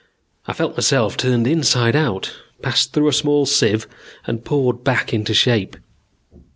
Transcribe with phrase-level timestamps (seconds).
[0.47, 3.85] I felt myself turned inside out, passed through a small sieve,
[4.25, 5.77] and poured back into shape.